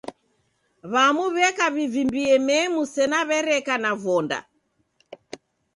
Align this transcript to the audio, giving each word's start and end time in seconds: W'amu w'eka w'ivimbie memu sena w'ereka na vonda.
W'amu 0.91 1.25
w'eka 1.35 1.65
w'ivimbie 1.75 2.35
memu 2.47 2.81
sena 2.93 3.19
w'ereka 3.27 3.75
na 3.83 3.91
vonda. 4.03 4.39